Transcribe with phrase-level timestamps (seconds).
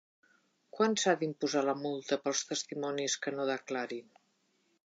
[0.77, 4.09] Quan s'ha d'imposar la multa pels testimonis que no declarin?